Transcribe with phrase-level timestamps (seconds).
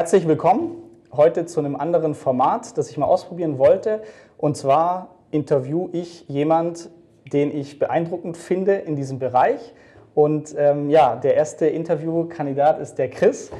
[0.00, 0.78] Herzlich willkommen
[1.12, 4.00] heute zu einem anderen Format, das ich mal ausprobieren wollte.
[4.38, 6.88] Und zwar interview ich jemand,
[7.34, 9.74] den ich beeindruckend finde in diesem Bereich.
[10.14, 13.50] Und ähm, ja, der erste Interviewkandidat ist der Chris.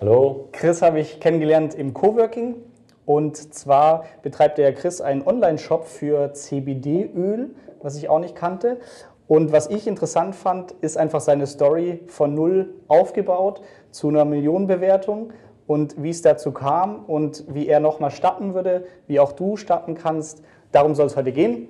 [0.00, 0.48] Hallo.
[0.52, 2.54] Chris habe ich kennengelernt im Coworking.
[3.04, 7.50] Und zwar betreibt der Chris einen Online-Shop für CBD-Öl,
[7.82, 8.78] was ich auch nicht kannte.
[9.26, 13.60] Und was ich interessant fand, ist einfach seine Story von null aufgebaut
[13.90, 15.32] zu einer Millionenbewertung
[15.70, 19.94] und wie es dazu kam und wie er nochmal starten würde, wie auch du starten
[19.94, 20.42] kannst.
[20.72, 21.68] Darum soll es heute gehen.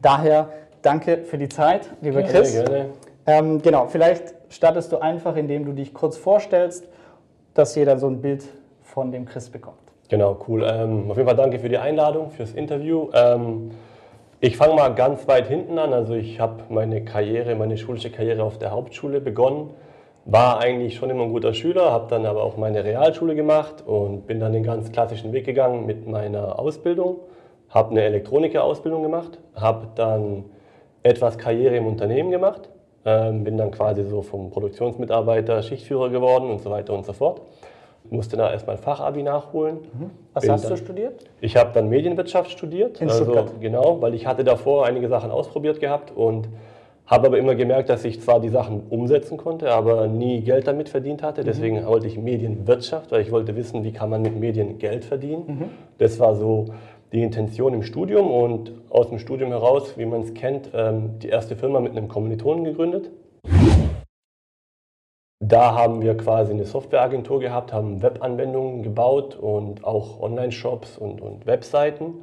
[0.00, 0.48] Daher
[0.80, 2.52] danke für die Zeit, lieber Gerne, Chris.
[2.54, 2.86] gerne.
[3.26, 6.88] Ähm, genau, vielleicht startest du einfach, indem du dich kurz vorstellst,
[7.52, 8.46] dass jeder so ein Bild
[8.80, 9.76] von dem Chris bekommt.
[10.08, 10.64] Genau, cool.
[10.66, 13.10] Ähm, auf jeden Fall danke für die Einladung, fürs Interview.
[13.12, 13.72] Ähm,
[14.40, 15.92] ich fange mal ganz weit hinten an.
[15.92, 19.68] Also ich habe meine Karriere, meine schulische Karriere auf der Hauptschule begonnen.
[20.30, 24.26] War eigentlich schon immer ein guter Schüler, habe dann aber auch meine Realschule gemacht und
[24.26, 27.20] bin dann den ganz klassischen Weg gegangen mit meiner Ausbildung.
[27.70, 30.44] Habe eine Elektronikerausbildung gemacht, habe dann
[31.02, 32.68] etwas Karriere im Unternehmen gemacht,
[33.06, 37.40] ähm, bin dann quasi so vom Produktionsmitarbeiter Schichtführer geworden und so weiter und so fort.
[38.10, 39.78] Musste da erstmal ein Fachabi nachholen.
[40.34, 41.24] Was Bin hast du dann- studiert?
[41.40, 43.00] ich habe dann Medienwirtschaft studiert.
[43.00, 43.52] In also, Stuttgart?
[43.62, 46.48] Genau, weil ich hatte davor einige Sachen ausprobiert gehabt und
[47.08, 50.90] habe aber immer gemerkt, dass ich zwar die Sachen umsetzen konnte, aber nie Geld damit
[50.90, 51.42] verdient hatte.
[51.42, 55.70] Deswegen wollte ich Medienwirtschaft, weil ich wollte wissen, wie kann man mit Medien Geld verdienen.
[55.96, 56.66] Das war so
[57.12, 61.28] die Intention im Studium und aus dem Studium heraus, wie man es kennt, ähm, die
[61.28, 63.10] erste Firma mit einem Kommilitonen gegründet.
[65.40, 71.46] Da haben wir quasi eine Softwareagentur gehabt, haben Webanwendungen gebaut und auch Online-Shops und, und
[71.46, 72.16] Webseiten.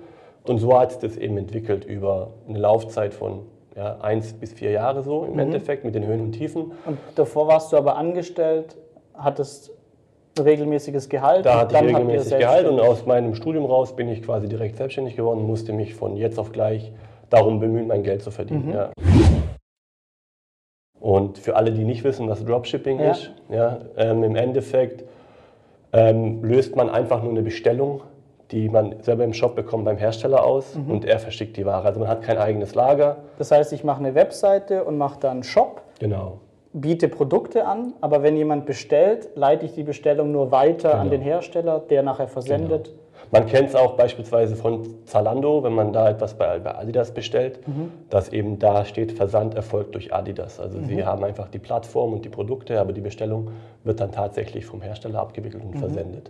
[0.44, 4.72] Und so hat sich das eben entwickelt über eine Laufzeit von ja, eins bis vier
[4.72, 6.72] Jahre so im Endeffekt mit den Höhen und Tiefen.
[6.86, 8.78] Und davor warst du aber angestellt,
[9.14, 9.72] hattest
[10.40, 11.46] regelmäßiges Gehalt.
[11.46, 14.22] Da hatte ich dann habt ihr regelmäßig Gehalt und aus meinem Studium raus bin ich
[14.24, 16.92] quasi direkt selbstständig geworden und musste mich von jetzt auf gleich
[17.30, 18.72] darum bemühen, mein Geld zu verdienen.
[18.74, 18.92] Ja.
[21.00, 23.12] Und für alle, die nicht wissen, was Dropshipping Ja.
[23.12, 25.04] ist, ja, ähm, im Endeffekt
[25.94, 28.02] ähm, löst man einfach nur eine Bestellung,
[28.56, 30.90] die man selber im Shop bekommt beim Hersteller aus Mhm.
[30.90, 31.86] und er verschickt die Ware.
[31.86, 33.18] Also man hat kein eigenes Lager.
[33.38, 36.40] Das heißt, ich mache eine Webseite und mache dann einen Shop, Genau.
[36.72, 41.12] biete Produkte an, aber wenn jemand bestellt, leite ich die Bestellung nur weiter an Genau.
[41.12, 42.94] den Hersteller, der nachher versendet.
[43.32, 47.60] Man kennt es auch beispielsweise von Zalando, wenn man da etwas bei, bei Adidas bestellt,
[48.10, 50.60] dass eben da steht, Versand erfolgt durch Adidas.
[50.60, 53.50] Also sie haben einfach die Plattform und die Produkte, aber die Bestellung
[53.84, 56.30] wird dann tatsächlich vom Hersteller abgewickelt und versendet.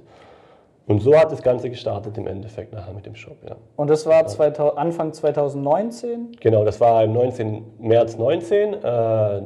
[0.88, 3.38] Und so hat das Ganze gestartet im Endeffekt nachher mit dem Shop.
[3.48, 3.56] Ja.
[3.76, 6.34] Und das war 2000, Anfang 2019.
[6.40, 7.64] Genau, das war am 19.
[7.80, 8.74] März 19.
[8.74, 9.42] Äh, da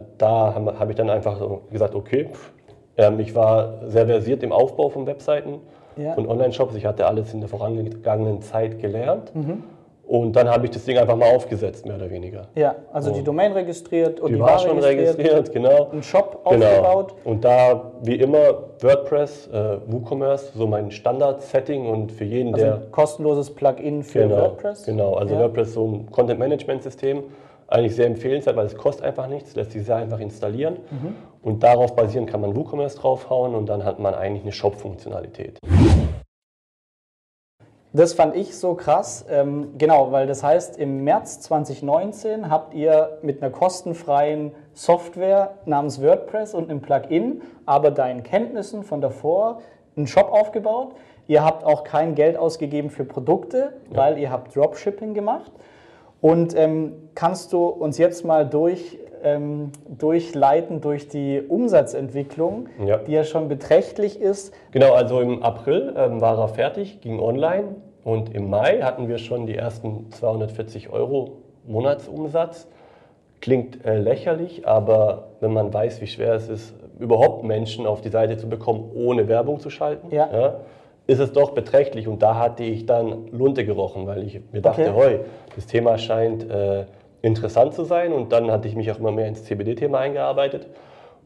[0.53, 2.51] habe hab ich dann einfach so gesagt, okay, pff,
[2.97, 5.59] ähm, ich war sehr versiert im Aufbau von Webseiten
[5.95, 6.13] Ja.
[6.15, 6.75] und Online-Shops.
[6.75, 9.33] Ich hatte alles in der vorangegangenen Zeit gelernt.
[9.33, 9.63] Mhm.
[10.09, 12.47] Und dann habe ich das Ding einfach mal aufgesetzt, mehr oder weniger.
[12.55, 15.89] Ja, also die Domain registriert und Die, die, war Ware schon registriert, registriert, genau.
[15.91, 16.65] einen Shop Genau.
[16.65, 17.13] aufgebaut.
[17.25, 18.39] Und da, wie immer,
[18.81, 24.23] WordPress, äh, WooCommerce, so mein Standard-Setting und für jeden, Also der ein kostenloses Plugin für
[24.23, 24.85] Genau, WordPress.
[24.87, 25.41] Genau, also Ja.
[25.41, 27.25] WordPress so ein Content-Management-System.
[27.67, 30.77] Eigentlich sehr empfehlenswert, weil es kostet einfach nichts, lässt sich sehr einfach installieren.
[30.89, 31.15] Mhm.
[31.43, 35.59] Und darauf basierend kann man WooCommerce draufhauen und dann hat man eigentlich eine Shop-Funktionalität.
[37.91, 39.25] Das fand ich so krass.
[39.29, 45.99] Ähm, genau, weil das heißt, im März 2019 habt ihr mit einer kostenfreien Software namens
[45.99, 49.61] WordPress und einem Plugin, aber deinen Kenntnissen von davor,
[49.97, 50.93] einen Shop aufgebaut.
[51.27, 55.51] Ihr habt auch kein Geld ausgegeben für Produkte, weil ihr habt Dropshipping gemacht.
[56.21, 62.97] Und ähm, kannst du uns jetzt mal durch, ähm, durchleiten durch die Umsatzentwicklung, Ja.
[62.97, 64.53] die ja schon beträchtlich ist.
[64.71, 69.17] Genau, also im April ähm, war er fertig, ging online und im Mai hatten wir
[69.17, 71.37] schon die ersten 240 Euro
[71.67, 72.67] Monatsumsatz.
[73.41, 78.09] Klingt äh, lächerlich, aber wenn man weiß, wie schwer es ist, überhaupt Menschen auf die
[78.09, 80.55] Seite zu bekommen, ohne Werbung zu schalten, Ja.
[81.07, 82.07] ist es doch beträchtlich.
[82.09, 84.93] Und da hatte ich dann Lunte gerochen, weil ich mir dachte, Okay.
[84.93, 85.19] hoi,
[85.55, 86.83] das Thema scheint äh,
[87.21, 88.13] interessant zu sein.
[88.13, 90.67] Und dann hatte ich mich auch immer mehr ins CBD-Thema eingearbeitet.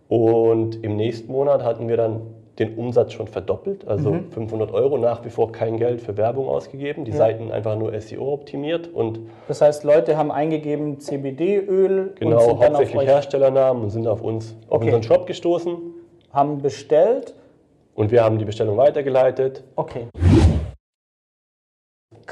[0.10, 2.22] Und im nächsten Monat hatten wir dann
[2.60, 7.04] den Umsatz schon verdoppelt, also 500 Euro, nach wie vor kein Geld für Werbung ausgegeben,
[7.04, 7.18] die Ja.
[7.18, 12.62] Seiten einfach nur SEO optimiert und Das heißt, Leute haben eingegeben CBD-Öl und genau sind
[12.62, 14.86] dann auf hauptsächlich Herstellernamen und sind auf uns, auf Okay.
[14.86, 15.78] unseren Shop gestoßen
[16.32, 17.34] haben bestellt.
[17.96, 19.64] und wir haben die Bestellung weitergeleitet.
[19.76, 20.06] Okay.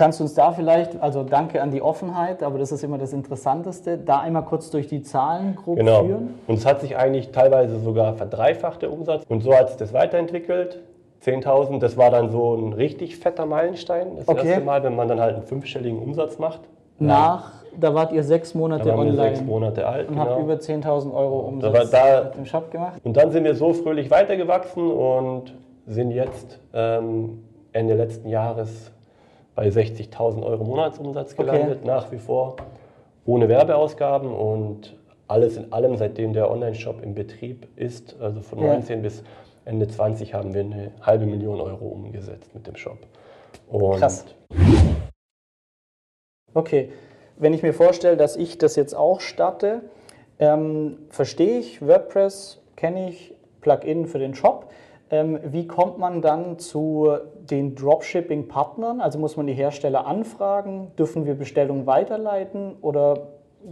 [0.01, 3.13] Kannst du uns da vielleicht, also danke an die Offenheit, aber das ist immer das
[3.13, 6.03] Interessanteste, da einmal kurz durch die Zahlen grob Genau.
[6.06, 6.33] führen?
[6.48, 9.24] Und es hat sich eigentlich teilweise sogar verdreifacht der Umsatz.
[9.30, 10.80] Und so hat sich das weiterentwickelt.
[11.24, 14.15] 10.000, das war dann so ein richtig fetter Meilenstein.
[14.18, 14.48] Das Okay.
[14.48, 16.62] erste Mal, wenn man dann halt einen fünfstelligen Umsatz macht.
[16.97, 20.09] Nach, da wart ihr sechs Monate Da waren wir online sechs Monate alt.
[20.09, 20.42] und habt Genau.
[20.42, 23.00] über 10.000 Euro Umsatz da- mit dem Shop gemacht.
[23.04, 25.54] Und dann sind wir so fröhlich weitergewachsen und
[25.86, 28.89] sind jetzt ähm, Ende letzten Jahres
[29.56, 31.44] bei 60.000 Euro Monatsumsatz Okay.
[31.44, 32.56] gelandet, nach wie vor
[33.25, 34.95] ohne Werbeausgaben und
[35.27, 38.74] alles in allem, seitdem der Online-Shop im Betrieb ist, also von Ja.
[38.74, 39.24] 19 bis
[39.63, 42.98] Ende 20 haben wir eine halbe Million Euro umgesetzt mit dem Shop.
[43.69, 44.25] Und Krass.
[46.54, 46.92] Okay,
[47.38, 49.81] wenn ich mir vorstelle, dass ich das jetzt auch starte,
[50.39, 54.69] ähm, verstehe ich WordPress, kenne ich, Plugin für den Shop.
[55.13, 57.09] Ähm, wie kommt man dann zu
[57.49, 59.01] den Dropshipping-Partnern?
[59.01, 60.91] Also muss man die Hersteller anfragen?
[60.97, 63.27] Dürfen wir Bestellungen weiterleiten oder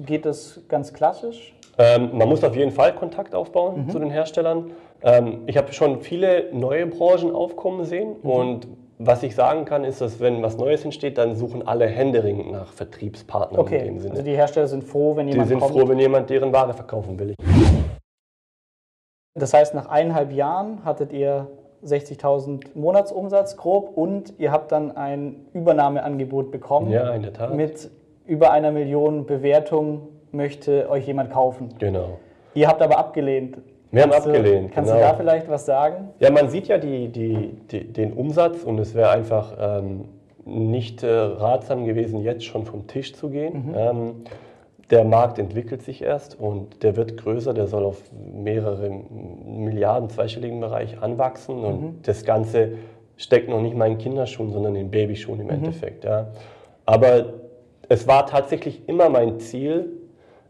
[0.05, 1.55] geht das ganz klassisch?
[1.77, 3.89] Ähm, man muss auf jeden Fall Kontakt aufbauen Mhm.
[3.89, 4.71] zu den Herstellern.
[5.01, 8.29] Ähm, ich habe schon viele neue Branchen aufkommen sehen Mhm.
[8.29, 8.67] und
[9.01, 12.73] was ich sagen kann, ist, dass wenn was Neues entsteht, dann suchen alle händeringend nach
[12.73, 14.11] Vertriebspartnern in Okay, dem Sinne.
[14.11, 15.71] also die Hersteller sind froh, wenn die jemand sind kommt.
[15.71, 17.33] froh, wenn jemand deren Ware verkaufen will.
[19.39, 21.47] Das heißt, nach eineinhalb Jahren hattet ihr
[21.85, 26.91] 60.000 Monatsumsatz grob und ihr habt dann ein Übernahmeangebot bekommen.
[26.91, 27.53] Ja, in der Tat.
[27.55, 27.89] Mit
[28.25, 31.69] über einer Million Bewertung möchte euch jemand kaufen.
[31.79, 32.19] Genau.
[32.53, 33.57] Ihr habt aber abgelehnt.
[33.91, 35.03] Wir haben Kannst du- abgelehnt, Kannst genau.
[35.03, 36.09] du da vielleicht was sagen?
[36.19, 40.05] Ja, man sieht ja die, die, die, den Umsatz und es wäre einfach ähm,
[40.45, 43.73] nicht äh, ratsam gewesen, jetzt schon vom Tisch zu gehen.
[43.75, 44.15] Ähm,
[44.89, 48.01] der Markt entwickelt sich erst und der wird größer, der soll auf
[48.33, 52.73] mehrere Milliarden zweistelligen Bereich anwachsen und das Ganze
[53.17, 56.05] steckt noch nicht mal in Kinderschuhen, sondern in Babyschuhen im Endeffekt.
[56.05, 56.27] Ja.
[56.85, 57.33] Aber
[57.87, 59.91] es war tatsächlich immer mein Ziel,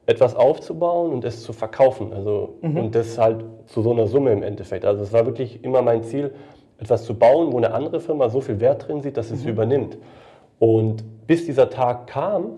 [0.05, 2.13] etwas aufzubauen und es zu verkaufen.
[2.13, 4.83] Also, Und das halt zu so einer Summe im Endeffekt.
[4.83, 6.33] Also es war wirklich immer mein Ziel,
[6.79, 9.97] etwas zu bauen, wo eine andere Firma so viel Wert drin sieht, dass es übernimmt.
[10.57, 12.53] Und bis dieser Tag kam,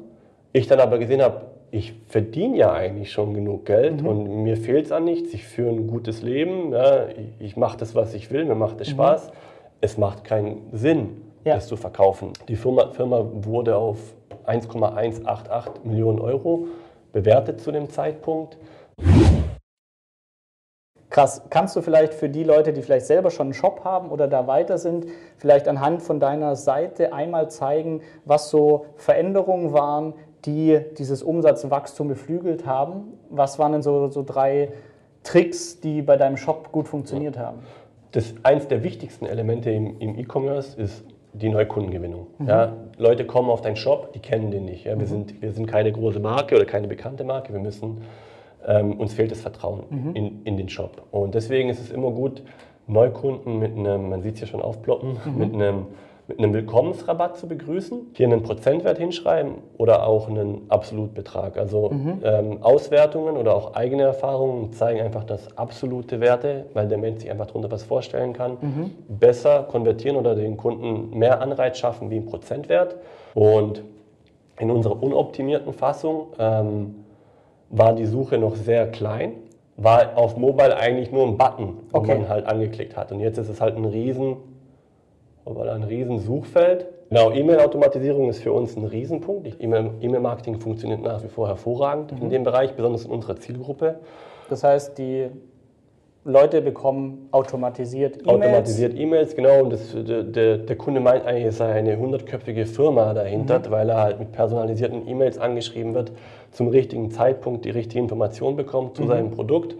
[0.53, 4.87] ich dann aber gesehen habe, ich verdiene ja eigentlich schon genug Geld und mir fehlt
[4.87, 5.33] es an nichts.
[5.33, 8.81] Ich führe ein gutes Leben, ja, ich, ich mache das, was ich will, mir macht
[8.81, 9.31] es Spaß.
[9.79, 11.55] Es macht keinen Sinn, Ja.
[11.55, 12.33] das zu verkaufen.
[12.49, 13.97] Die Firma, Firma wurde auf
[14.45, 16.67] 1,188 Millionen Euro
[17.13, 18.57] bewertet zu dem Zeitpunkt.
[21.09, 21.41] Krass.
[21.49, 24.47] Kannst du vielleicht für die Leute, die vielleicht selber schon einen Shop haben oder da
[24.47, 25.07] weiter sind,
[25.37, 30.13] vielleicht anhand von deiner Seite einmal zeigen, was so Veränderungen waren,
[30.45, 33.13] die dieses Umsatzwachstum beflügelt haben?
[33.29, 34.69] Was waren denn so, so drei
[35.23, 37.59] Tricks, die bei deinem Shop gut funktioniert haben?
[38.11, 41.03] Das eins der wichtigsten Elemente im, im E-Commerce ist
[41.33, 42.27] die Neukundengewinnung.
[42.45, 44.85] Ja, Leute kommen auf deinen Shop, die kennen den nicht.
[44.85, 47.53] Ja, wir, sind, wir sind keine große Marke oder keine bekannte Marke.
[47.53, 48.01] Wir müssen,
[48.67, 49.83] ähm, uns fehlt das Vertrauen
[50.13, 51.03] in, in den Shop.
[51.11, 52.43] Und deswegen ist es immer gut,
[52.87, 55.85] Neukunden mit einem, man sieht es ja schon aufploppen, mit einem
[56.31, 61.57] mit einem Willkommensrabatt zu begrüßen, hier einen Prozentwert hinschreiben oder auch einen Absolutbetrag.
[61.57, 61.91] Also
[62.23, 67.29] ähm, Auswertungen oder auch eigene Erfahrungen zeigen einfach, dass absolute Werte, weil der Mensch sich
[67.31, 68.57] einfach darunter was vorstellen kann,
[69.09, 72.95] besser konvertieren oder den Kunden mehr Anreiz schaffen wie ein Prozentwert.
[73.33, 73.83] Und
[74.59, 76.95] in unserer unoptimierten Fassung ähm,
[77.69, 79.33] war die Suche noch sehr klein,
[79.75, 82.15] war auf Mobile eigentlich nur ein Button, wo Okay.
[82.19, 83.11] man halt angeklickt hat.
[83.11, 84.37] Und jetzt ist es halt ein riesen
[85.45, 86.87] aber ein riesen Suchfeld.
[87.09, 89.47] Genau, E-Mail-Automatisierung ist für uns ein Riesenpunkt.
[89.59, 93.99] E-Mail- E-Mail-Marketing funktioniert nach wie vor hervorragend in dem Bereich, besonders in unserer Zielgruppe.
[94.49, 95.27] Das heißt, die
[96.23, 98.27] Leute bekommen automatisiert E-Mails.
[98.27, 99.63] Automatisiert E-Mails, genau.
[99.63, 103.97] Und das, der, der, Kunde meint eigentlich, es sei eine hundertköpfige Firma dahinter, weil er
[103.97, 106.11] halt mit personalisierten E-Mails angeschrieben wird,
[106.51, 109.75] zum richtigen Zeitpunkt die richtige Information bekommt zu seinem Produkt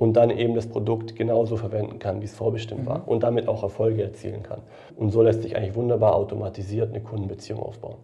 [0.00, 3.62] und dann eben das Produkt genauso verwenden kann, wie es vorbestimmt war und damit auch
[3.62, 4.62] Erfolge erzielen kann.
[4.96, 7.96] Und so lässt sich eigentlich wunderbar automatisiert eine Kundenbeziehung aufbauen.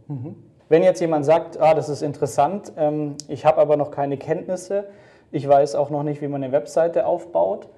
[0.69, 4.85] Wenn jetzt jemand sagt, ah, das ist interessant, ähm, ich habe aber noch keine Kenntnisse,
[5.33, 7.71] ich weiß auch noch nicht, wie man eine Webseite aufbaut,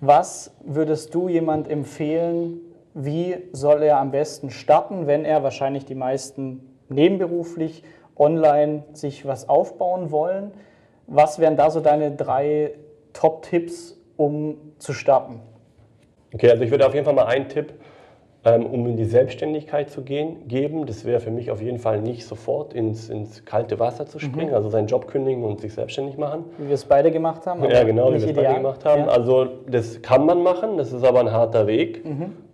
[0.00, 2.60] was würdest du jemand empfehlen,
[2.92, 7.84] wie soll er am besten starten, wenn er wahrscheinlich die meisten nebenberuflich
[8.16, 10.52] online sich was aufbauen wollen?
[11.06, 12.74] Was wären da so deine drei
[13.12, 15.40] Top-Tipps, um zu starten?
[16.34, 17.74] Okay, also ich würde auf jeden Fall mal einen Tipp,
[18.44, 20.86] ähm, um in die Selbstständigkeit zu gehen, geben.
[20.86, 24.54] Das wäre für mich auf jeden Fall nicht sofort ins, ins kalte Wasser zu springen,
[24.54, 26.44] also seinen Job kündigen und sich selbstständig machen.
[26.56, 27.62] Wie wir es beide gemacht haben?
[27.64, 29.02] Ja, genau, wie wir es beide gemacht haben.
[29.02, 29.08] Ja.
[29.08, 32.02] Also das kann man machen, das ist aber ein harter Weg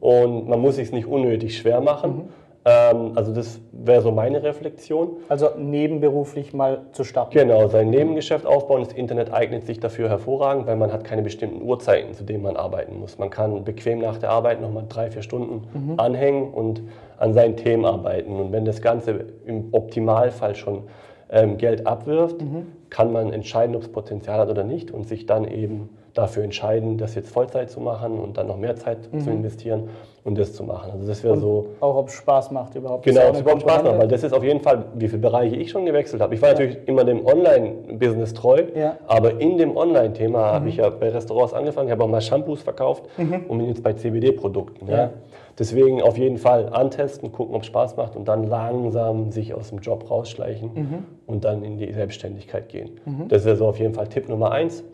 [0.01, 2.11] und man muss sich nicht unnötig schwer machen.
[2.11, 2.29] Ähm,
[2.71, 5.19] also das wäre so meine Reflexion.
[5.29, 7.33] Also nebenberuflich mal zu starten.
[7.33, 8.83] Genau, sein Nebengeschäft aufbauen.
[8.83, 12.57] Das Internet eignet sich dafür hervorragend, weil man hat keine bestimmten Uhrzeiten, zu denen man
[12.57, 13.19] arbeiten muss.
[13.19, 16.01] Man kann bequem nach der Arbeit nochmal drei, vier Stunden mhm.
[16.01, 16.83] anhängen und
[17.19, 18.35] an seinen Themen arbeiten.
[18.35, 20.89] Und wenn das Ganze im Optimalfall schon
[21.31, 22.67] ähm, Geld abwirft, mhm.
[22.91, 26.99] kann man entscheiden, ob es Potenzial hat oder nicht und sich dann eben dafür entscheiden,
[26.99, 29.21] das jetzt Vollzeit zu machen und dann noch mehr Zeit mhm.
[29.21, 29.91] zu investieren
[30.25, 30.91] und das zu machen.
[30.93, 31.67] Also das wäre so.
[31.79, 33.05] Auch ob es Spaß macht überhaupt.
[33.05, 35.57] Genau, ob es überhaupt Spaß macht, weil das ist auf jeden Fall, wie viele Bereiche
[35.57, 36.35] ich schon gewechselt habe.
[36.35, 36.55] Ich war ja.
[36.55, 38.97] natürlich immer dem Online-Business treu, ja.
[39.07, 40.55] aber in dem Online-Thema mhm.
[40.55, 43.45] habe ich ja bei Restaurants angefangen, habe auch mal Shampoos verkauft mhm.
[43.47, 44.91] und jetzt bei CBD-Produkten.
[44.91, 45.11] Ja.
[45.59, 49.71] Deswegen auf jeden Fall antesten, gucken, ob es Spaß macht und dann langsam sich aus
[49.71, 51.05] dem Job rausschleichen mhm.
[51.27, 53.01] und dann in die Selbstständigkeit gehen.
[53.05, 53.29] Mhm.
[53.29, 54.85] Das wäre so auf jeden Fall Tipp Nummer eins,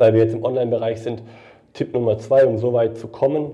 [0.00, 1.22] weil wir jetzt im Online-Bereich sind.
[1.74, 3.52] Tipp Nummer zwei, um so weit zu kommen,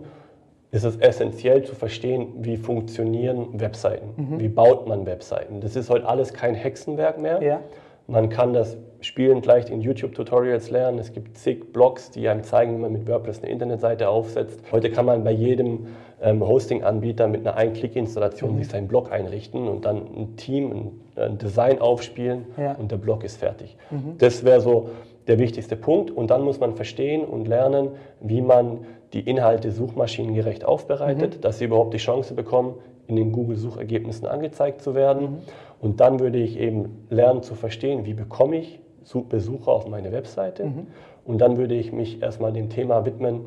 [0.71, 4.41] ist es essentiell zu verstehen, wie funktionieren Webseiten, mhm.
[4.41, 5.61] wie baut man Webseiten.
[5.61, 7.43] Das ist heute alles kein Hexenwerk mehr.
[7.43, 7.61] Ja.
[8.09, 10.99] Man kann das spielend leicht in YouTube-Tutorials lernen.
[10.99, 14.61] Es gibt zig Blogs, die einem zeigen, wie man mit WordPress eine Internetseite aufsetzt.
[14.71, 15.89] Heute kann man bei jedem
[16.23, 18.59] ähm, Hosting-Anbieter mit einer Ein-Klick-Installation mhm.
[18.59, 20.73] sich seinen Blog einrichten und dann ein Team,
[21.17, 22.73] ein, ein Design aufspielen ja.
[22.75, 23.77] und der Blog ist fertig.
[23.91, 24.19] Mhm.
[24.19, 24.91] Das wäre so
[25.29, 26.11] der wichtigste Punkt.
[26.11, 27.91] Und dann muss man verstehen und lernen,
[28.21, 28.81] wie man
[29.13, 31.41] die Inhalte suchmaschinengerecht aufbereitet, mhm.
[31.41, 32.75] dass sie überhaupt die Chance bekommen,
[33.07, 35.23] in den Google-Suchergebnissen angezeigt zu werden.
[35.23, 35.39] Mhm.
[35.81, 38.81] Und dann würde ich eben lernen zu verstehen, wie bekomme ich
[39.29, 40.65] Besucher auf meine Webseite.
[40.65, 40.87] Mhm.
[41.25, 43.41] Und dann würde ich mich erstmal dem Thema widmen,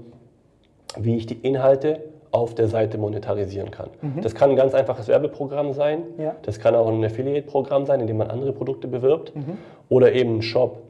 [0.97, 3.89] wie ich die Inhalte auf der Seite monetarisieren kann.
[4.01, 4.21] Mhm.
[4.21, 6.35] Das kann ein ganz einfaches Werbeprogramm sein, ja.
[6.43, 9.57] das kann auch ein Affiliate-Programm sein, in dem man andere Produkte bewirbt mhm.
[9.89, 10.83] oder eben ein Shop.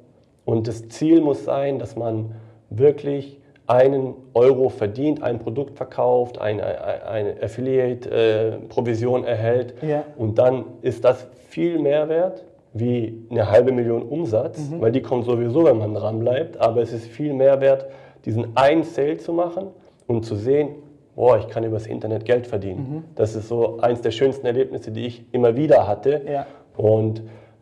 [0.50, 2.32] Und das Ziel muss sein, dass man
[2.72, 10.04] wirklich einen Euro verdient, ein Produkt verkauft, eine, eine Affiliate-Provision erhält ja.
[10.18, 14.82] und dann ist das viel mehr wert wie eine halbe Million Umsatz, mhm.
[14.82, 17.86] weil die kommt sowieso, wenn man dran bleibt, aber es ist viel mehr wert,
[18.26, 19.68] diesen einen Sale zu machen
[20.08, 20.70] und zu sehen,
[21.16, 22.88] boah, ich kann übers Internet Geld verdienen.
[22.90, 23.04] Mhm.
[23.14, 26.24] Das ist so eins der schönsten Erlebnisse, die ich immer wieder hatte.
[26.28, 26.48] Ja.
[26.76, 27.22] Und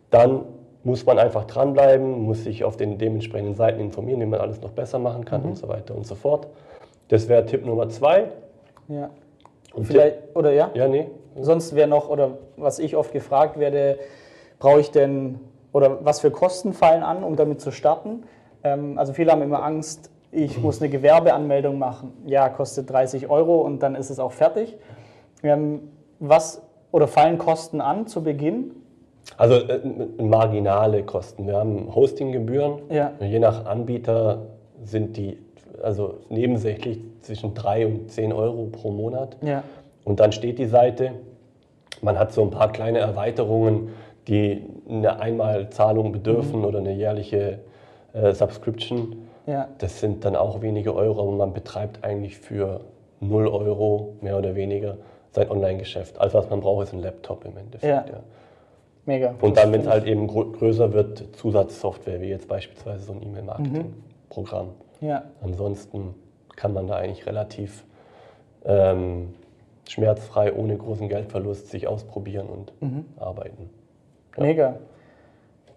[0.09, 0.45] dann
[0.87, 4.71] muss man einfach dranbleiben, muss sich auf den dementsprechenden Seiten informieren, wie man alles noch
[4.71, 5.49] besser machen kann mhm.
[5.49, 6.47] und so weiter und so fort.
[7.09, 8.29] Das wäre Tipp Nummer zwei.
[8.87, 9.09] Ja.
[9.73, 10.71] Und Vielleicht, Tipp, oder ja?
[10.75, 11.07] Ja, nee.
[11.41, 13.99] Sonst wäre noch, oder was ich oft gefragt werde,
[14.59, 15.41] brauche ich denn,
[15.73, 18.23] oder was für Kosten fallen an, um damit zu starten?
[18.63, 22.13] Ähm, also viele haben immer Angst, ich muss eine Gewerbeanmeldung machen.
[22.27, 24.77] Ja, kostet 30 Euro und dann ist es auch fertig.
[25.43, 25.89] Ähm,
[26.19, 26.61] was,
[26.93, 28.71] oder fallen Kosten an zu Beginn?
[29.35, 29.79] Also äh,
[30.21, 31.47] marginale Kosten.
[31.47, 32.81] Wir haben Hostinggebühren.
[32.89, 33.11] Ja.
[33.19, 34.43] Je nach Anbieter
[34.83, 35.37] sind die
[35.83, 39.37] also nebensächlich zwischen 3 und 10 Euro pro Monat.
[39.41, 39.63] Ja.
[40.03, 41.11] Und dann steht die Seite.
[42.01, 43.89] Man hat so ein paar kleine Erweiterungen,
[44.27, 46.65] die eine Einmalzahlung bedürfen mhm.
[46.65, 47.59] oder eine jährliche
[48.13, 49.27] äh, Subscription.
[49.45, 49.67] Ja.
[49.77, 52.81] Das sind dann auch wenige Euro, aber man betreibt eigentlich für
[53.19, 54.97] 0 Euro mehr oder weniger
[55.31, 56.19] sein Online-Geschäft.
[56.19, 58.09] Alles, was man braucht, ist ein Laptop im Endeffekt.
[58.09, 58.19] Ja.
[59.07, 59.35] Mega.
[59.39, 64.67] Und dann, wenn es halt eben größer wird, Zusatzsoftware, wie jetzt beispielsweise so ein E-Mail-Marketing-Programm.
[64.99, 65.07] Mhm.
[65.07, 65.23] Ja.
[65.41, 66.13] Ansonsten
[66.57, 67.85] kann man da eigentlich relativ
[68.65, 69.33] ähm,
[69.87, 73.05] schmerzfrei, ohne großen Geldverlust sich ausprobieren und mhm.
[73.17, 73.69] arbeiten.
[74.35, 74.43] Ja.
[74.43, 74.75] Mega.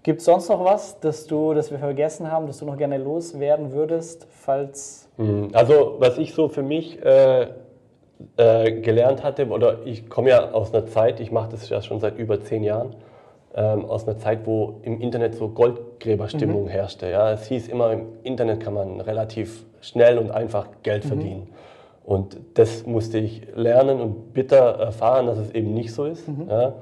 [0.02, 2.98] Gibt es sonst noch was, das, du, das wir vergessen haben, das du noch gerne
[2.98, 5.08] loswerden würdest, falls...
[5.18, 5.50] Mhm.
[5.52, 7.46] Also was ich so für mich äh,
[8.36, 12.00] äh, gelernt hatte, oder ich komme ja aus einer Zeit, ich mache das ja schon
[12.00, 12.96] seit über zehn Jahren,
[13.54, 16.68] ähm, aus einer Zeit, wo im Internet so Goldgräberstimmung mhm.
[16.68, 17.10] herrschte.
[17.10, 17.32] Ja.
[17.32, 21.08] Es hieß immer, im Internet kann man relativ schnell und einfach Geld mhm.
[21.08, 21.48] verdienen.
[22.04, 26.28] Und das musste ich lernen und bitter erfahren, dass es eben nicht so ist.
[26.28, 26.46] Mhm.
[26.48, 26.74] Ja.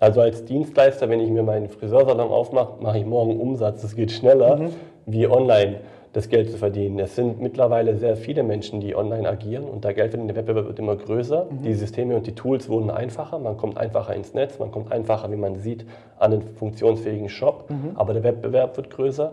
[0.00, 3.82] Also als Dienstleister, wenn ich mir meinen Friseursalon aufmache, mache ich morgen Umsatz.
[3.82, 4.70] Das geht schneller mhm.
[5.06, 5.80] wie online
[6.18, 6.98] das Geld zu verdienen.
[6.98, 10.26] Es sind mittlerweile sehr viele Menschen, die online agieren und da Geld verdienen.
[10.26, 11.46] Der Wettbewerb wird immer größer.
[11.48, 11.62] Mhm.
[11.62, 13.38] Die Systeme und die Tools wurden einfacher.
[13.38, 15.86] Man kommt einfacher ins Netz, man kommt einfacher, wie man sieht,
[16.18, 17.70] an den funktionsfähigen Shop.
[17.70, 17.92] Mhm.
[17.94, 19.30] Aber der Wettbewerb wird größer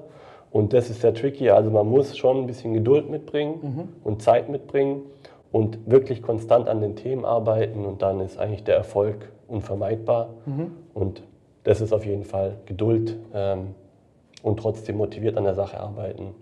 [0.52, 1.50] und das ist sehr tricky.
[1.50, 3.90] Also man muss schon ein bisschen Geduld mitbringen mhm.
[4.04, 5.02] und Zeit mitbringen
[5.52, 10.36] und wirklich konstant an den Themen arbeiten und dann ist eigentlich der Erfolg unvermeidbar.
[10.46, 10.72] Mhm.
[10.94, 11.24] Und
[11.64, 13.74] das ist auf jeden Fall Geduld ähm,
[14.44, 16.36] und trotzdem motiviert an der Sache arbeiten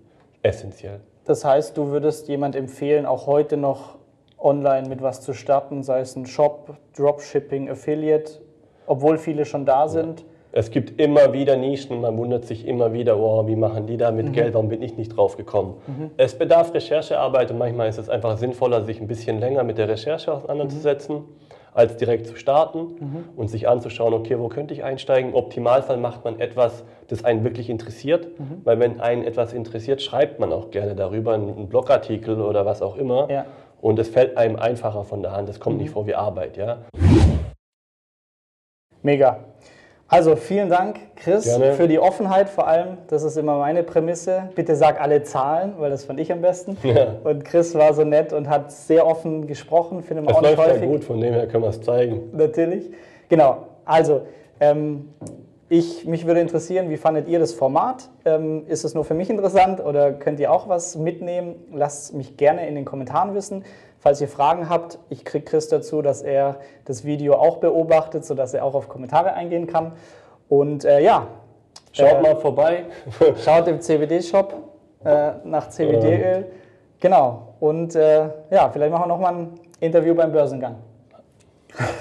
[0.44, 1.00] essentiell.
[1.24, 3.96] Das heißt, du würdest jemand empfehlen, auch heute noch
[4.38, 8.40] online mit was zu starten, sei es ein Shop, Dropshipping, Affiliate,
[8.86, 10.24] obwohl viele schon da sind?
[10.52, 14.12] Es gibt immer wieder Nischen, man wundert sich immer wieder, oh, wie machen die da
[14.12, 14.32] mit mhm.
[14.32, 15.74] Geld, warum bin ich nicht drauf gekommen?
[15.86, 16.10] Mhm.
[16.16, 19.88] Es bedarf Recherchearbeit und manchmal ist es einfach sinnvoller, sich ein bisschen länger mit der
[19.88, 21.16] Recherche auseinanderzusetzen.
[21.16, 21.24] Mhm.
[21.74, 25.30] Als direkt zu starten und sich anzuschauen, okay, wo könnte ich einsteigen?
[25.30, 28.28] Im Optimalfall macht man etwas, das einen wirklich interessiert,
[28.62, 32.96] weil wenn einen etwas interessiert, schreibt man auch gerne darüber, einen Blogartikel oder was auch
[32.96, 33.28] immer.
[33.30, 33.46] Ja.
[33.80, 36.78] Und es fällt einem einfacher von der Hand, es kommt nicht vor wie Arbeit, ja.
[39.02, 39.40] Mega.
[40.06, 41.72] Also vielen Dank, Chris, Gerne.
[41.72, 42.98] für die Offenheit vor allem.
[43.08, 44.50] Das ist immer meine Prämisse.
[44.54, 46.76] Bitte sag alle Zahlen, weil das fand ich am besten.
[46.84, 47.14] Ja.
[47.24, 50.02] Und Chris war so nett und hat sehr offen gesprochen.
[50.02, 50.88] Finde man Es auch nicht läuft ja häufig.
[50.88, 52.20] gut, von dem her können wir es zeigen.
[52.32, 52.90] Natürlich.
[53.28, 53.66] Genau.
[53.86, 54.22] Also,
[54.60, 55.08] ähm,
[55.68, 58.10] ich, mich würde interessieren, wie fandet ihr das Format?
[58.24, 61.56] Ähm, ist es nur für mich interessant oder könnt ihr auch was mitnehmen?
[61.72, 63.64] Lasst mich gerne in den Kommentaren wissen.
[63.98, 68.52] Falls ihr Fragen habt, ich kriege Chris dazu, dass er das Video auch beobachtet, sodass
[68.52, 69.92] er auch auf Kommentare eingehen kann.
[70.48, 71.26] Und äh, ja,
[71.94, 72.84] Schaut Äh, mal vorbei.
[73.44, 74.52] schaut im CBD-Shop
[75.04, 76.46] äh, nach CBD-Öl.
[77.00, 77.54] Genau.
[77.60, 80.76] Und äh, ja, vielleicht machen wir nochmal ein Interview beim Börsengang.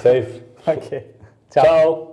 [0.02, 0.26] Safe.
[0.66, 1.04] Okay.
[1.50, 1.66] Ciao.
[1.66, 2.13] Ciao.